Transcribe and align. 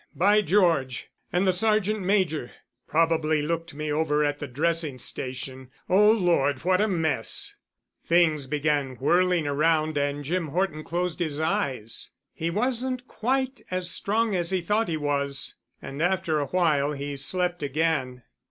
By 0.15 0.41
George! 0.41 1.11
And 1.31 1.45
the 1.45 1.53
Sergeant 1.53 1.99
Major. 2.01 2.49
Probably 2.87 3.43
looked 3.43 3.75
me 3.75 3.91
over 3.93 4.23
at 4.23 4.39
the 4.39 4.47
dressing 4.47 4.97
station. 4.97 5.69
Oh, 5.87 6.09
Lord, 6.11 6.63
what 6.65 6.81
a 6.81 6.87
mess!" 6.87 7.55
Things 8.03 8.47
began 8.47 8.95
whirling 8.95 9.45
around 9.45 9.99
and 9.99 10.23
Jim 10.23 10.47
Horton 10.47 10.83
closed 10.83 11.19
his 11.19 11.39
eyes; 11.39 12.09
he 12.33 12.49
wasn't 12.49 13.05
quite 13.07 13.61
as 13.69 13.91
strong 13.91 14.33
as 14.33 14.49
he 14.49 14.61
thought 14.61 14.87
he 14.87 14.97
was, 14.97 15.57
and 15.83 16.01
after 16.01 16.39
a 16.39 16.47
while 16.47 16.93
he 16.93 17.15
slept 17.15 17.61
again. 17.61 18.23